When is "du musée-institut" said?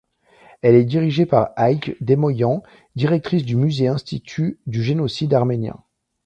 3.43-4.57